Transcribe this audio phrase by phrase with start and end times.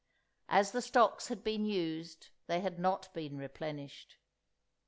[0.49, 4.17] As the stocks had been used, they had not been replenished.